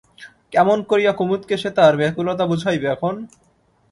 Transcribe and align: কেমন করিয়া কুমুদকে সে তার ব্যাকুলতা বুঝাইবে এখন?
কেমন 0.53 0.77
করিয়া 0.89 1.11
কুমুদকে 1.13 1.55
সে 1.57 1.69
তার 1.77 1.93
ব্যাকুলতা 1.97 2.45
বুঝাইবে 2.51 2.87
এখন? 2.95 3.15